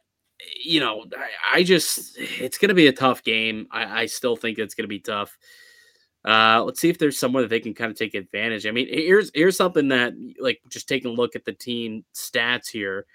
[0.63, 3.67] you know, I, I just it's going to be a tough game.
[3.71, 5.37] I, I still think it's going to be tough.
[6.25, 8.65] Uh, let's see if there's somewhere that they can kind of take advantage.
[8.65, 12.69] I mean, here's here's something that like just taking a look at the team stats
[12.69, 13.05] here.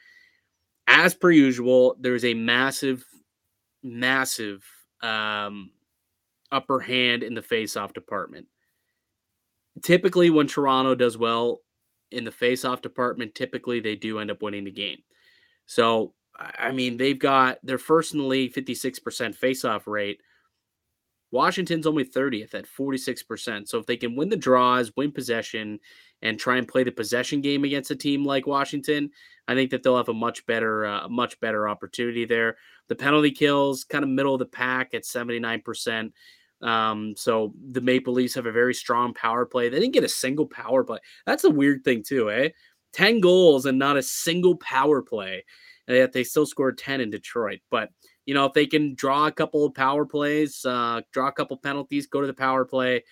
[0.87, 3.05] As per usual, there's a massive,
[3.83, 4.63] massive
[5.01, 5.71] um,
[6.53, 8.47] upper hand in the face-off department.
[9.83, 11.63] Typically, when Toronto does well
[12.11, 14.99] in the face-off department, typically they do end up winning the game.
[15.65, 19.01] So I mean, they've got their first in the league 56%
[19.39, 20.21] faceoff rate.
[21.31, 23.69] Washington's only 30th at 46%.
[23.69, 25.81] So if they can win the draws, win possession,
[26.23, 29.11] and try and play the possession game against a team like Washington,
[29.47, 32.57] I think that they'll have a much better, uh, much better opportunity there.
[32.89, 36.13] The penalty kills kind of middle of the pack at 79%.
[36.63, 39.69] Um, so the Maple Leafs have a very strong power play.
[39.69, 40.99] They didn't get a single power play.
[41.27, 42.51] That's a weird thing too, eh?
[42.93, 45.45] 10 goals and not a single power play
[45.89, 47.61] yet they still scored 10 in Detroit.
[47.71, 47.91] But,
[48.27, 51.57] you know, if they can draw a couple of power plays, uh, draw a couple
[51.59, 53.05] penalties, go to the power play,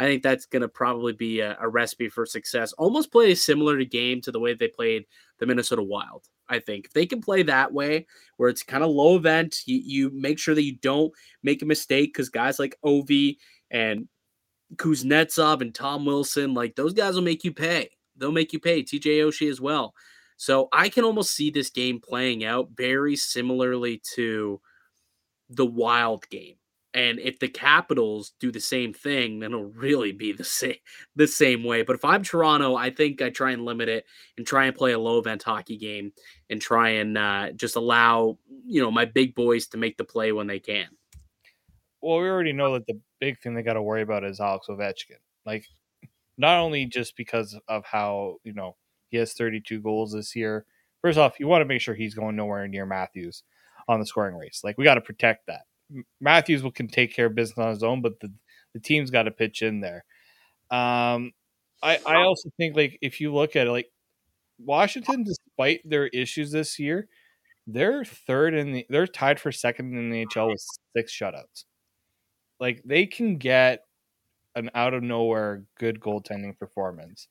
[0.00, 2.72] I think that's going to probably be a, a, recipe for success.
[2.72, 5.04] Almost play a similar game to the way they played
[5.38, 6.24] the Minnesota Wild.
[6.48, 8.06] I think if they can play that way,
[8.38, 11.12] where it's kind of low event, you, you make sure that you don't
[11.42, 13.36] make a mistake because guys like Ovi
[13.70, 14.08] and
[14.76, 17.90] Kuznetsov and Tom Wilson, like those guys will make you pay.
[18.16, 18.82] They'll make you pay.
[18.82, 19.92] TJ Oshie as well.
[20.40, 24.58] So I can almost see this game playing out very similarly to
[25.50, 26.54] the Wild game.
[26.94, 30.76] And if the Capitals do the same thing, then it'll really be the same
[31.14, 31.82] the same way.
[31.82, 34.06] But if I'm Toronto, I think I try and limit it
[34.38, 36.10] and try and play a low event hockey game
[36.48, 40.32] and try and uh, just allow you know my big boys to make the play
[40.32, 40.88] when they can.
[42.00, 44.68] Well, we already know that the big thing they got to worry about is Alex
[44.70, 45.20] Ovechkin.
[45.44, 45.66] Like,
[46.38, 48.76] not only just because of how you know
[49.10, 50.64] he has 32 goals this year.
[51.02, 53.42] First off, you want to make sure he's going nowhere near Matthews
[53.88, 54.60] on the scoring race.
[54.62, 55.62] Like we got to protect that.
[56.20, 58.32] Matthews will can take care of business on his own, but the,
[58.74, 60.04] the team's got to pitch in there.
[60.70, 61.32] Um,
[61.82, 63.90] I I also think like if you look at it, like
[64.58, 67.08] Washington, despite their issues this year,
[67.66, 70.64] they're third in the they're tied for second in the NHL with
[70.96, 71.64] six shutouts.
[72.60, 73.80] Like they can get
[74.54, 77.28] an out of nowhere good goaltending performance.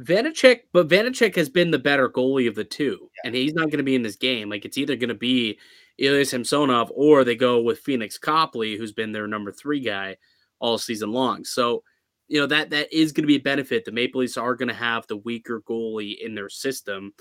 [0.00, 3.28] Vanecek, but Vanecek has been the better goalie of the two, yeah.
[3.28, 4.48] and he's not going to be in this game.
[4.48, 5.58] Like it's either going to be
[5.98, 10.16] Ilya Samsonov or they go with Pheonix Copley, who's been their number three guy
[10.60, 11.44] all season long.
[11.44, 11.82] So,
[12.28, 13.84] you know that that is going to be a benefit.
[13.84, 17.12] The Maple Leafs are going to have the weaker goalie in their system,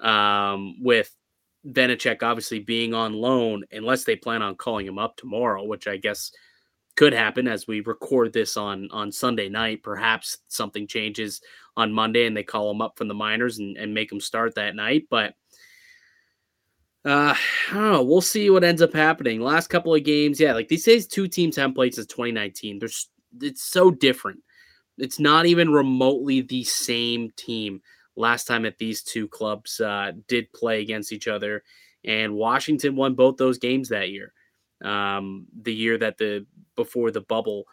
[0.00, 1.14] um, with
[1.66, 5.96] Vanecek obviously being on loan, unless they plan on calling him up tomorrow, which I
[5.96, 6.30] guess
[6.96, 9.82] could happen as we record this on on Sunday night.
[9.82, 11.40] Perhaps something changes
[11.76, 14.54] on Monday and they call him up from the minors and, and make him start
[14.54, 15.06] that night.
[15.10, 15.34] But
[17.04, 17.34] uh,
[17.70, 18.02] I don't know.
[18.02, 19.40] We'll see what ends up happening.
[19.40, 22.78] Last couple of games, yeah, like these days, two team templates is 2019.
[22.78, 23.08] There's
[23.40, 24.40] it's so different.
[24.96, 27.80] It's not even remotely the same team.
[28.16, 31.64] Last time that these two clubs uh, did play against each other,
[32.04, 34.32] and Washington won both those games that year.
[34.84, 37.64] Um, the year that the before the bubble,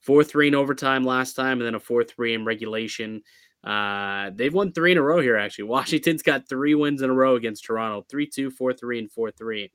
[0.00, 3.22] four three in overtime last time, and then a four three in regulation.
[3.64, 5.64] Uh, they've won three in a row here, actually.
[5.68, 9.30] Washington's got three wins in a row against Toronto 3 2, 4 3, and 4
[9.32, 9.72] 3.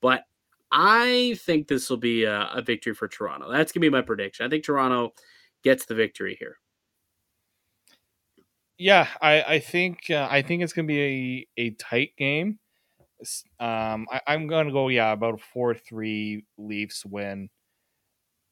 [0.00, 0.22] But
[0.70, 3.50] I think this will be a, a victory for Toronto.
[3.50, 4.46] That's going to be my prediction.
[4.46, 5.12] I think Toronto
[5.62, 6.58] gets the victory here.
[8.78, 12.58] Yeah, I, I think uh, I think it's going to be a, a tight game.
[13.60, 17.48] Um, I, am going to go, yeah, about a 4 3 Leafs win.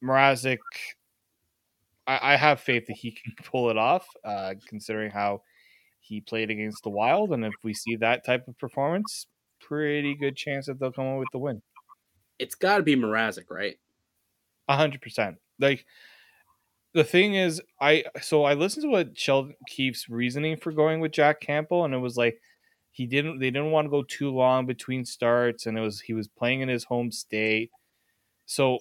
[0.02, 0.58] Mrazek,
[2.06, 5.42] I, I, have faith that he can pull it off, uh, considering how
[6.00, 7.32] he played against the Wild.
[7.32, 9.26] And if we see that type of performance,
[9.60, 11.62] pretty good chance that they'll come up with the win.
[12.38, 13.78] It's got to be Mrazek, right?
[14.68, 15.36] A hundred percent.
[15.58, 15.86] Like
[16.94, 21.12] the thing is, I so I listened to what Sheldon Keefe's reasoning for going with
[21.12, 22.40] Jack Campbell, and it was like
[22.90, 26.14] he didn't they didn't want to go too long between starts, and it was he
[26.14, 27.70] was playing in his home state.
[28.46, 28.78] So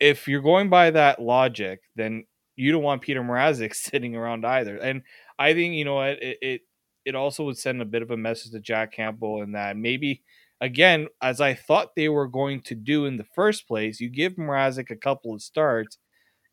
[0.00, 2.24] if you're going by that logic, then
[2.56, 4.76] you don't want Peter Mrazek sitting around either.
[4.76, 5.02] And
[5.38, 6.60] I think you know what it, it
[7.04, 10.22] it also would send a bit of a message to Jack Campbell in that maybe
[10.60, 14.34] again, as I thought they were going to do in the first place, you give
[14.34, 15.98] Mrazek a couple of starts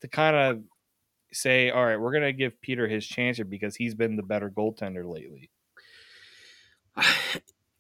[0.02, 0.64] to kind of
[1.34, 4.24] say, all right, we're going to give Peter his chance here because he's been the
[4.24, 5.50] better goaltender lately.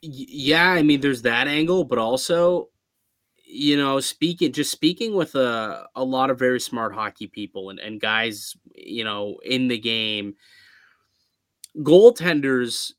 [0.04, 2.70] Yeah, I mean, there's that angle, but also
[3.50, 7.80] you know, speaking just speaking with a a lot of very smart hockey people and,
[7.80, 10.36] and guys, you know, in the game,
[11.78, 12.92] goaltenders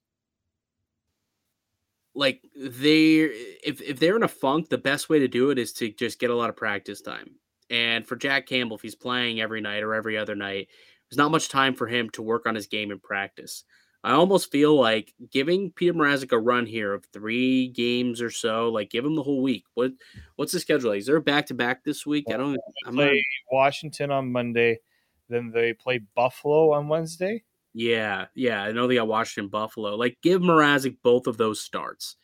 [2.14, 3.20] like they
[3.62, 6.18] if if they're in a funk, the best way to do it is to just
[6.18, 7.30] get a lot of practice time.
[7.70, 10.68] And for Jack Campbell, if he's playing every night or every other night,
[11.08, 13.64] there's not much time for him to work on his game in practice.
[14.04, 18.68] I almost feel like giving Peter Mrazek a run here of three games or so,
[18.68, 19.64] like give him the whole week.
[19.74, 19.92] What
[20.37, 20.92] what's the schedule?
[20.92, 22.26] Is there back to back this week?
[22.28, 22.58] I don't.
[22.87, 23.56] I'm play not...
[23.56, 24.78] Washington on Monday,
[25.28, 27.42] then they play Buffalo on Wednesday.
[27.74, 29.96] Yeah, yeah, I know they got Washington, Buffalo.
[29.96, 32.16] Like give Mrazek both of those starts,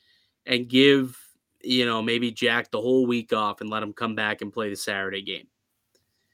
[0.46, 1.18] and give
[1.62, 4.70] you know maybe Jack the whole week off, and let him come back and play
[4.70, 5.48] the Saturday game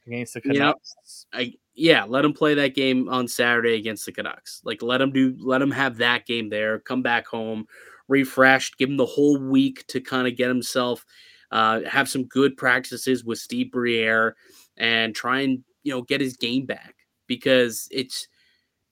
[0.07, 1.27] against the Canucks.
[1.33, 4.61] You know, I yeah, let him play that game on Saturday against the Canucks.
[4.65, 7.67] Like let him do let him have that game there, come back home
[8.11, 11.07] refreshed, give him the whole week to kind of get himself
[11.53, 14.37] uh, have some good practices with Steve Briere
[14.77, 16.95] and try and you know get his game back
[17.27, 18.29] because it's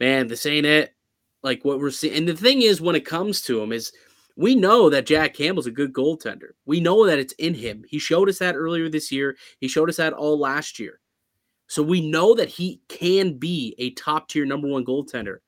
[0.00, 0.94] man, this ain't it.
[1.42, 3.92] Like what we're seeing, and the thing is, when it comes to him, is
[4.36, 6.50] we know that Jack Campbell's a good goaltender.
[6.64, 7.84] We know that it's in him.
[7.88, 9.36] He showed us that earlier this year.
[9.60, 11.00] He showed us that all last year.
[11.68, 15.38] So we know that he can be a top tier number one goaltender.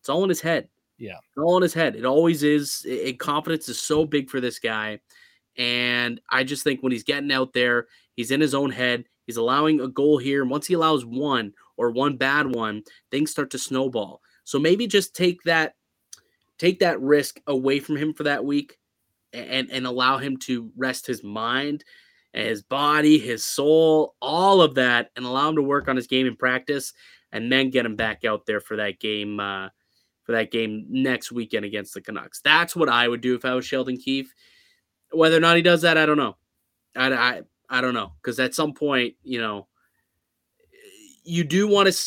[0.00, 0.68] It's all in his head.
[0.96, 1.18] Yeah.
[1.18, 1.94] It's all in his head.
[1.94, 2.84] It always is.
[2.88, 5.00] It, confidence is so big for this guy.
[5.56, 9.04] And I just think when he's getting out there, he's in his own head.
[9.26, 10.40] He's allowing a goal here.
[10.42, 14.22] And once he allows one or one bad one, things start to snowball.
[14.44, 15.74] So maybe just take that
[16.56, 18.78] take that risk away from him for that week
[19.32, 21.84] and and allow him to rest his mind
[22.34, 26.26] his body his soul all of that and allow him to work on his game
[26.26, 26.92] in practice
[27.32, 29.68] and then get him back out there for that game uh,
[30.24, 32.40] for that game next weekend against the Canucks.
[32.42, 34.34] That's what I would do if I was Sheldon Keefe.
[35.10, 36.36] Whether or not he does that, I don't know.
[36.94, 39.68] I, I, I don't know because at some point, you know,
[41.24, 41.98] you do want to,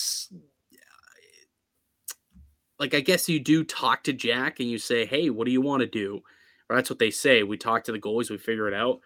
[2.79, 5.61] like, I guess you do talk to Jack and you say, "Hey, what do you
[5.61, 6.21] want to do?"
[6.69, 7.43] Or that's what they say.
[7.43, 9.01] We talk to the goalies, we figure it out.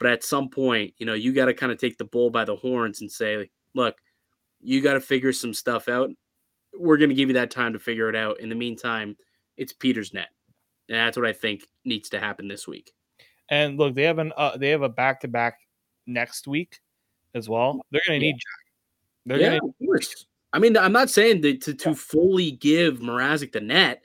[0.00, 2.44] But at some point, you know, you got to kind of take the bull by
[2.44, 3.96] the horns and say, "Look,
[4.60, 6.10] you got to figure some stuff out
[6.78, 8.40] we're going to give you that time to figure it out.
[8.40, 9.16] In the meantime,
[9.56, 10.28] it's Peter's net.
[10.88, 12.92] And that's what I think needs to happen this week.
[13.48, 15.58] And look, they have an uh, they have a back to back
[16.06, 16.80] next week
[17.34, 17.80] as well.
[17.90, 19.26] They're going to need Jack.
[19.26, 19.86] They're yeah, going to.
[19.86, 20.26] Course.
[20.52, 24.02] I mean, I'm not saying to to, to fully give Mrazek the net,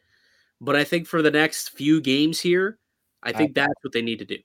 [0.61, 2.79] but I think for the next few games here,
[3.23, 4.37] I think that's what they need to do,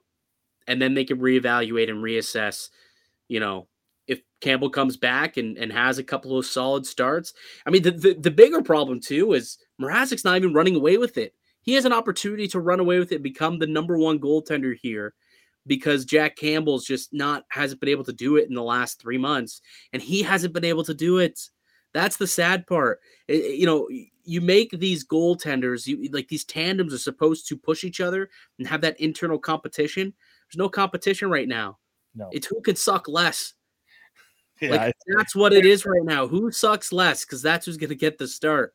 [0.66, 2.68] and then they can reevaluate and reassess.
[3.28, 3.68] You know,
[4.06, 7.32] if Campbell comes back and, and has a couple of solid starts.
[7.66, 11.16] I mean, the, the, the bigger problem too is Mrazek's not even running away with
[11.16, 11.34] it.
[11.62, 15.14] He has an opportunity to run away with it, become the number one goaltender here
[15.66, 19.18] because Jack Campbell's just not hasn't been able to do it in the last three
[19.18, 19.60] months,
[19.92, 21.40] and he hasn't been able to do it.
[21.92, 23.00] That's the sad part.
[23.28, 23.88] It, you know,
[24.24, 28.66] you make these goaltenders, you like these tandems are supposed to push each other and
[28.66, 30.14] have that internal competition.
[30.50, 31.78] There's no competition right now.
[32.14, 32.28] No.
[32.32, 33.54] It's who can suck less.
[34.62, 36.28] Yeah, like, that's what it is right now.
[36.28, 37.24] Who sucks less?
[37.24, 38.74] Because that's who's going to get the start.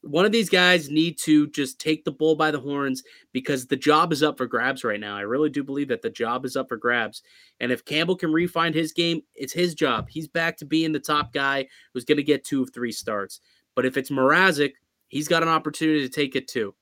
[0.00, 3.76] One of these guys need to just take the bull by the horns because the
[3.76, 5.16] job is up for grabs right now.
[5.16, 7.22] I really do believe that the job is up for grabs.
[7.60, 10.08] And if Campbell can refine his game, it's his job.
[10.08, 13.38] He's back to being the top guy who's going to get two of three starts.
[13.76, 14.72] But if it's Mrazek,
[15.06, 16.74] he's got an opportunity to take it too.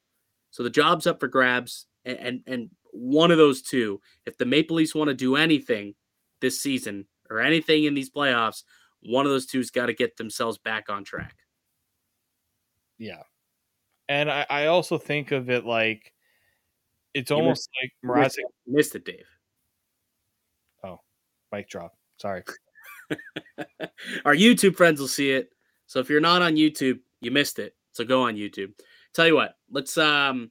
[0.53, 1.85] So the job's up for grabs.
[2.07, 5.95] And, and, and one of those two, if the Maple Leafs want to do anything
[6.41, 8.63] this season, or anything in these playoffs,
[9.03, 11.37] one of those two's got to get themselves back on track.
[12.99, 13.23] Yeah.
[14.09, 16.13] And I, I also think of it like
[17.15, 19.27] it's you almost missed, like Mrazek missed it, Dave.
[20.85, 21.01] Oh,
[21.53, 21.95] mic drop.
[22.19, 22.43] Sorry.
[24.25, 25.51] Our YouTube friends will see it.
[25.87, 27.75] So if you're not on YouTube, you missed it.
[27.93, 28.73] So go on YouTube.
[29.15, 30.51] Tell you what, let's um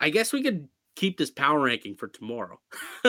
[0.00, 2.60] I guess we could keep this power ranking for tomorrow.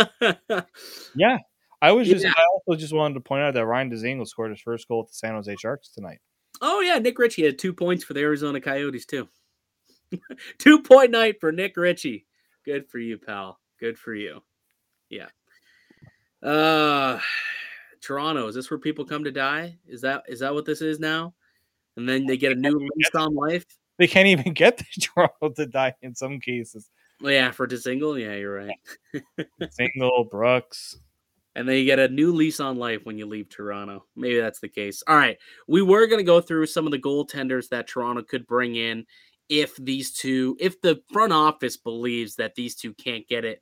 [1.15, 1.37] yeah,
[1.81, 2.33] I was just, yeah.
[2.35, 5.07] I also just wanted to point out that Ryan Dzingel scored his first goal at
[5.07, 6.19] the San Jose Sharks tonight.
[6.61, 9.27] Oh yeah, Nick Ritchie had two points for the Arizona Coyotes too.
[10.57, 12.25] two point night for Nick Ritchie.
[12.65, 13.59] Good for you, pal.
[13.79, 14.43] Good for you.
[15.09, 15.27] Yeah.
[16.43, 17.19] Uh
[18.01, 19.77] Toronto, is this where people come to die?
[19.87, 21.33] Is that is that what this is now?
[21.97, 23.65] And then they get a new lease on life.
[24.01, 26.89] They can't even get the Toronto to die in some cases.
[27.21, 29.23] Well, yeah, for Dzingel, yeah, you're right.
[29.69, 30.97] Single Brooks
[31.55, 34.05] and then you get a new lease on life when you leave Toronto.
[34.15, 35.03] Maybe that's the case.
[35.07, 35.37] All right.
[35.67, 39.05] We were going to go through some of the goaltenders that Toronto could bring in
[39.49, 43.61] if these two, if the front office believes that these two can't get it,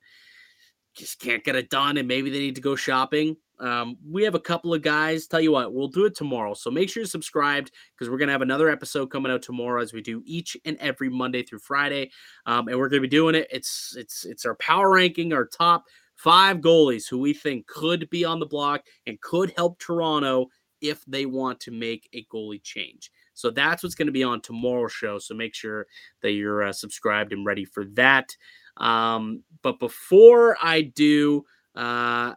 [0.94, 3.36] just can't get it done, and maybe they need to go shopping.
[3.60, 5.26] Um, we have a couple of guys.
[5.26, 6.54] Tell you what, we'll do it tomorrow.
[6.54, 9.92] So make sure you're subscribed because we're gonna have another episode coming out tomorrow, as
[9.92, 12.10] we do each and every Monday through Friday.
[12.46, 13.48] Um, and we're gonna be doing it.
[13.50, 15.84] It's it's it's our power ranking, our top
[16.16, 20.48] five goalies who we think could be on the block and could help Toronto
[20.80, 23.10] if they want to make a goalie change.
[23.34, 25.18] So that's what's going to be on tomorrow's show.
[25.18, 25.86] So make sure
[26.22, 28.28] that you're uh, subscribed and ready for that.
[28.76, 31.44] Um, but before I do,
[31.74, 32.34] uh,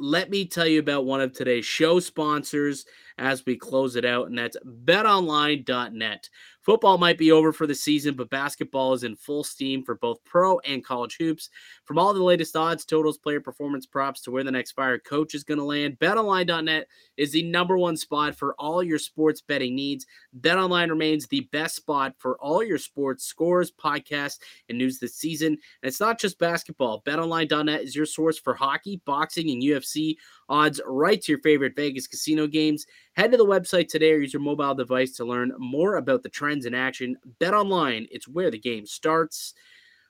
[0.00, 2.84] let me tell you about one of today's show sponsors
[3.18, 6.28] as we close it out, and that's betonline.net.
[6.70, 10.24] Football might be over for the season, but basketball is in full steam for both
[10.24, 11.50] pro and college hoops.
[11.84, 15.34] From all the latest odds, totals, player performance props to where the next fire coach
[15.34, 19.74] is going to land, betonline.net is the number one spot for all your sports betting
[19.74, 20.06] needs.
[20.42, 25.48] BetOnline remains the best spot for all your sports scores, podcasts, and news this season.
[25.48, 27.02] And it's not just basketball.
[27.04, 30.14] BetOnline.net is your source for hockey, boxing, and UFC
[30.48, 32.86] odds right to your favorite Vegas casino games.
[33.20, 36.30] Head to the website today or use your mobile device to learn more about the
[36.30, 37.18] trends in action.
[37.38, 39.52] Bet online, it's where the game starts.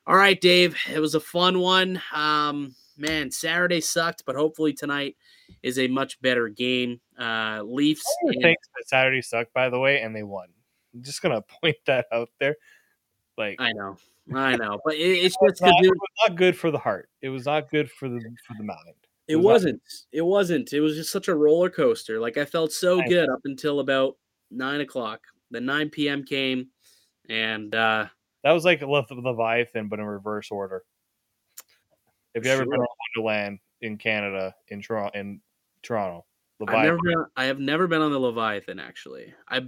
[0.07, 2.01] All right, Dave, it was a fun one.
[2.15, 5.17] Um, man, Saturday sucked, but hopefully tonight
[5.65, 7.01] is a much better game.
[7.19, 8.05] Uh, Leafs.
[8.27, 8.57] And- that
[8.87, 10.47] Saturday sucked, by the way, and they won.
[10.95, 12.55] I'm just gonna point that out there.
[13.37, 13.97] Like I know,
[14.33, 17.09] I know, but it, it's just not, it was not good for the heart.
[17.23, 18.95] It was not good for the for the mind.
[19.31, 19.81] It, wasn't.
[20.13, 20.73] It wasn't.
[20.73, 22.21] It was just such a roller coaster.
[22.21, 24.17] Like I felt so good up until about
[24.51, 25.21] nine o'clock.
[25.53, 26.25] The 9 p.m.
[26.25, 26.69] came,
[27.29, 28.07] and uh,
[28.45, 30.85] that was like Leviathan, but in reverse order.
[32.35, 32.71] If you ever Sure.
[32.71, 35.41] been on Wonderland in Canada, in Toronto, in
[35.83, 36.25] Toronto,
[36.69, 38.79] I've never been, I have never been on the Leviathan.
[38.79, 39.63] Actually, I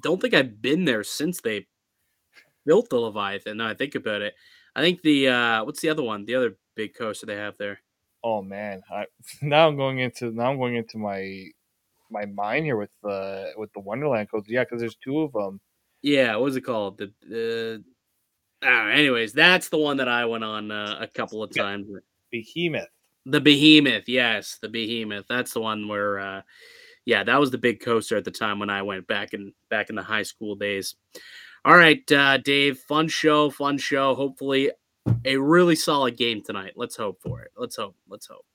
[0.00, 1.66] don't think I've been there since they
[2.64, 3.58] built the Leviathan.
[3.58, 4.34] Now I think about it.
[4.74, 6.24] I think the uh, what's the other one?
[6.24, 7.80] The other big coaster they have there.
[8.28, 9.06] Oh man, I,
[9.42, 11.44] now I'm going into now I'm going into my
[12.10, 14.48] my mind here with the with the Wonderland codes.
[14.48, 15.60] Yeah, because there's two of them.
[16.02, 16.98] Yeah, what was it called?
[16.98, 17.04] The
[18.64, 18.92] uh, I don't know.
[18.94, 21.62] anyways, that's the one that I went on uh, a couple of Yeah.
[21.62, 21.86] times.
[22.32, 22.88] Behemoth.
[23.26, 25.26] The Behemoth, yes, the Behemoth.
[25.28, 26.42] That's the one where, uh,
[27.04, 29.88] yeah, that was the big coaster at the time when I went back in back
[29.88, 30.96] in the high school days.
[31.64, 34.14] All right, uh, Dave, fun show, fun show.
[34.16, 34.72] Hopefully,
[35.24, 36.72] a really solid game tonight.
[36.76, 37.50] Let's hope for it.
[37.56, 37.96] Let's hope.
[38.08, 38.46] Let's hope.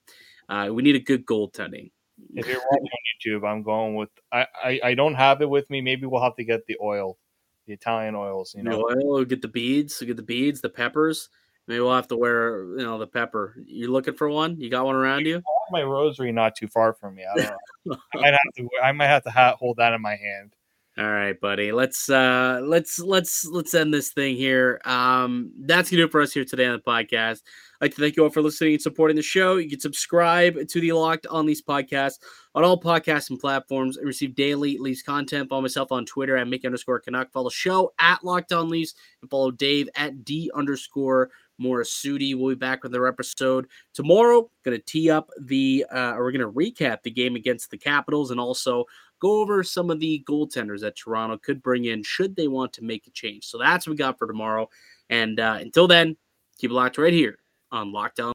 [0.50, 1.92] Uh, we need a good goaltending.
[2.34, 5.70] If you're watching on YouTube, I'm going with I, I I don't have it with
[5.70, 5.82] me.
[5.82, 7.18] Maybe we'll have to get the oil,
[7.66, 8.54] the Italian oils.
[8.56, 11.30] You know, know, we'll get the beads, we'll get the beads, the peppers.
[11.68, 13.56] Maybe we'll have to wear, you know, the pepper.
[13.66, 14.60] You looking for one?
[14.60, 15.42] You got one around you?
[15.72, 17.24] My rosary not too far from me.
[17.24, 17.52] I don't
[17.86, 17.98] know.
[18.14, 18.70] I might have to.
[18.84, 20.54] I might have to ha- hold that in my hand.
[20.98, 21.72] All right, buddy.
[21.72, 24.82] Let's uh let's let's let's end this thing here.
[24.84, 27.44] Um that's gonna do it for us here today on the podcast.
[27.80, 29.56] I'd like to thank you all for listening and supporting the show.
[29.56, 32.16] You can subscribe to the Locked on Leafs podcast
[32.56, 35.48] on all podcasting platforms and receive daily Leafs content.
[35.48, 37.32] Follow myself on Twitter at Mickey underscore Canuck.
[37.32, 41.30] Follow the show at Locked on Leafs and follow Dave at D underscore
[41.62, 42.36] Morasudi.
[42.36, 44.50] We'll be back with another episode tomorrow.
[44.66, 48.86] Gonna tee up the uh we're gonna recap the game against the Capitals and also
[49.22, 52.84] go over some of the goaltenders that Toronto could bring in should they want to
[52.84, 53.46] make a change.
[53.46, 54.68] So that's what we got for tomorrow.
[55.10, 56.18] And uh, until then,
[56.58, 57.38] keep it locked right here
[57.72, 58.30] on Locked On.